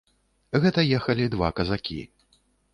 Гэта 0.63 0.85
ехалі 0.97 1.29
два 1.37 1.53
казакі. 1.61 2.01